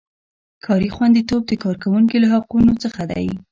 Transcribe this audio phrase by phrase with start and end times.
[0.65, 3.25] کاري خوندیتوب د کارکوونکي له حقونو څخه دی.